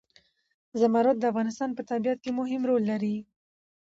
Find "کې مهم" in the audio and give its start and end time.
2.23-2.61